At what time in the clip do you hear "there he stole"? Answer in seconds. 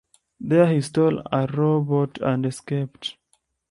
0.39-1.21